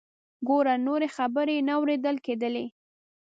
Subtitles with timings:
[0.47, 0.73] ګوره….
[0.87, 2.65] نورې خبرې یې نه اوریدل کیدلې.